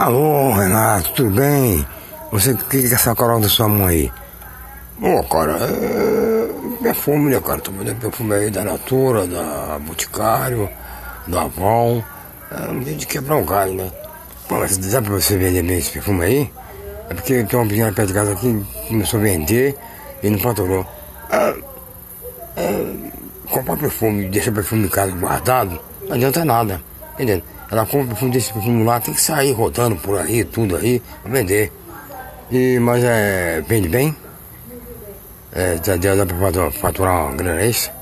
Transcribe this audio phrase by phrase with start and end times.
[0.00, 1.84] Alô, Renato, tudo bem?
[2.30, 4.12] Você, que, que é essa coral da sua mãe aí?
[5.02, 6.48] Ô, cara, é
[6.80, 7.60] perfume, né, cara?
[7.60, 10.70] Tô vendendo perfume aí da Natura, da Boticário,
[11.26, 12.00] da Avon.
[12.48, 13.90] É um jeito de quebrar um galho, né?
[14.48, 16.52] Pô, mas dá pra você vender bem esse perfume aí?
[17.10, 19.76] É porque tem uma menina perto de casa aqui começou a vender
[20.22, 20.86] e não faturou.
[21.28, 21.56] É,
[22.56, 22.94] é,
[23.50, 26.80] comprar perfume deixar perfume em casa guardado, não adianta nada,
[27.14, 27.42] entendeu?
[27.70, 31.30] Ela compra perfume desse perfume lá, tem que sair rodando por aí, tudo aí, pra
[31.30, 31.70] vender.
[32.50, 34.16] E, mas é, vende bem?
[35.52, 37.92] É, dá, dá pra faturar uma grana extra?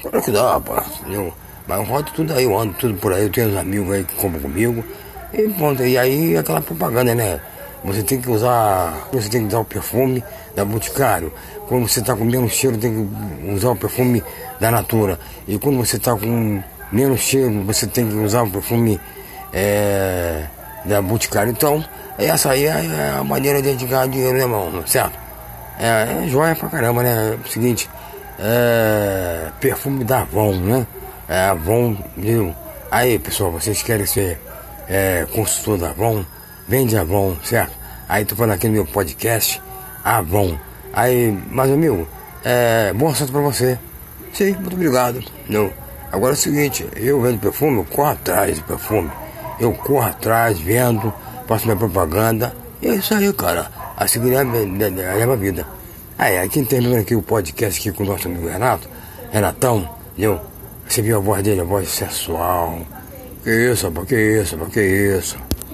[0.00, 0.86] Claro que dá, rapaz?
[1.66, 4.04] Mas eu rodo tudo aí, eu ando tudo por aí, eu tenho uns amigos aí
[4.04, 4.84] que compram comigo.
[5.32, 7.40] E pronto, e aí aquela propaganda, né?
[7.84, 10.22] Você tem que usar, você tem que usar o perfume
[10.54, 11.32] da Boticário.
[11.66, 14.22] Quando você está com menos cheiro, tem que usar o perfume
[14.60, 15.18] da Natura.
[15.48, 19.00] E quando você está com menos cheiro, você tem que usar o perfume
[19.52, 20.44] é,
[20.84, 21.50] da Boticário.
[21.50, 21.84] Então,
[22.18, 24.86] essa aí é a maneira de ganhar dinheiro, né, irmão?
[24.86, 25.18] Certo?
[25.78, 27.32] É, é joia pra caramba, né?
[27.32, 27.88] É o seguinte,
[28.38, 30.86] é, perfume da Avon, né?
[31.28, 32.54] É, Avon, viu?
[32.90, 34.38] Aí, pessoal, vocês querem ser
[34.88, 36.24] é, consultor da Avon?
[36.68, 37.72] Vende Avon, certo?
[38.08, 39.60] Aí tô falando aqui no meu podcast,
[40.04, 40.58] Avon.
[40.92, 42.06] Aí, mas amigo,
[42.44, 43.78] é, boa sorte pra você.
[44.32, 45.22] Sim, muito obrigado.
[45.48, 45.81] Não.
[46.12, 49.10] Agora é o seguinte, eu vendo perfume, eu corro atrás de perfume.
[49.58, 51.12] Eu corro atrás, vendo,
[51.46, 52.54] faço minha propaganda.
[52.82, 53.70] E é isso aí, cara.
[54.10, 55.66] Que leva, leva a vida.
[56.18, 58.88] Aí, aqui terminando aqui o podcast aqui com o nosso amigo Renato,
[59.30, 60.40] Renatão, entendeu?
[60.86, 62.78] Você viu a voz dele, a voz sensual.
[63.42, 65.36] Que isso, rapaz, que isso, rapaz, que isso.